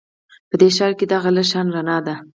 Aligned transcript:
په 0.49 0.55
دې 0.59 0.69
ښار 0.75 0.91
کې 0.99 1.05
دغه 1.13 1.29
لږه 1.37 1.49
شان 1.51 1.67
رڼا 1.75 1.97
ده 2.05 2.15